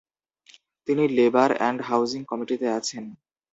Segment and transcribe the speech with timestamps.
[0.87, 3.03] তিনি labour and housing কমিটিতে আছেন।